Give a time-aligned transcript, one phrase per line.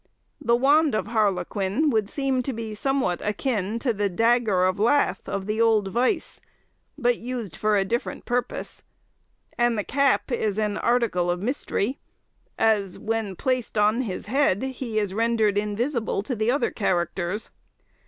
[0.43, 5.29] The wand of harlequin would seem to be somewhat akin to the dagger of lath
[5.29, 6.41] of the old vice,
[6.97, 8.81] but used for a different purpose,
[9.59, 11.99] and the cap is an article of mystery,
[12.57, 17.51] as, when placed on his head, he is rendered invisible to the other characters.